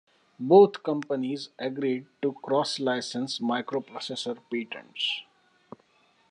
Both 0.39 0.81
companies 0.81 1.49
agreed 1.59 2.07
to 2.23 2.33
cross-license 2.33 3.37
microprocessor 3.37 4.39
patents. 4.51 5.21